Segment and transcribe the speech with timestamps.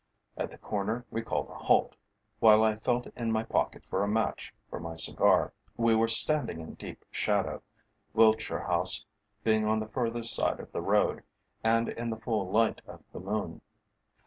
[0.35, 1.95] At the corner we called a halt,
[2.39, 5.53] while I felt in my pocket for a match for my cigar.
[5.77, 7.61] We were standing in deep shadow,
[8.15, 9.05] Wiltshire House
[9.43, 11.21] being on the further side of the road,
[11.63, 13.61] and in the full light of the moon.